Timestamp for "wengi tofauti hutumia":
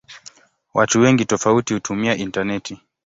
1.01-2.15